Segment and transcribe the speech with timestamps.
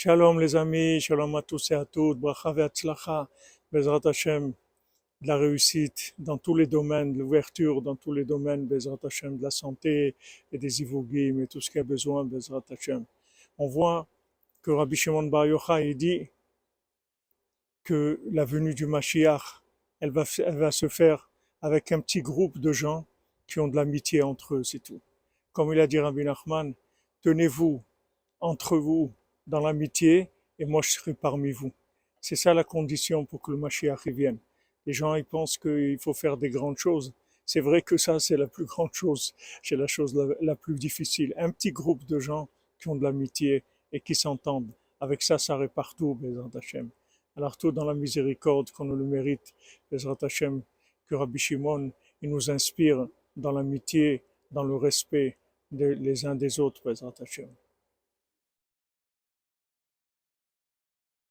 [0.00, 3.28] Shalom les amis, shalom à tous et à toutes, bracha ve'atzlacha,
[3.72, 4.52] Bezrat Hashem,
[5.20, 9.38] de la réussite dans tous les domaines, de l'ouverture dans tous les domaines, Bezrat Hashem,
[9.38, 10.14] de la santé
[10.52, 13.04] et des ivogim et tout ce qu'il y a besoin, Bezrat Hashem.
[13.58, 14.06] On voit
[14.62, 16.28] que Rabbi Shimon Bar Yochai dit
[17.82, 19.64] que la venue du Mashiach,
[19.98, 21.28] elle va, elle va se faire
[21.60, 23.04] avec un petit groupe de gens
[23.48, 25.00] qui ont de l'amitié entre eux, c'est tout.
[25.52, 26.72] Comme il a dit Rabbi Nachman,
[27.22, 27.82] tenez-vous
[28.38, 29.12] entre vous
[29.48, 31.72] dans l'amitié et moi je serai parmi vous.
[32.20, 34.38] C'est ça la condition pour que le Mashiach vienne.
[34.86, 37.12] Les gens ils pensent qu'il faut faire des grandes choses.
[37.46, 41.32] C'est vrai que ça c'est la plus grande chose, c'est la chose la, plus difficile.
[41.36, 42.48] Un petit groupe de gens
[42.78, 44.70] qui ont de l'amitié et qui s'entendent.
[45.00, 46.90] Avec ça, ça répare tout, Bezrat Hashem.
[47.36, 49.54] Alors tout dans la miséricorde qu'on nous le mérite,
[49.90, 50.60] Bezrat Hashem,
[51.06, 53.06] que Rabbi Shimon, il nous inspire
[53.36, 55.38] dans l'amitié, dans le respect
[55.70, 57.48] des, les uns des autres, Bezrat Hashem.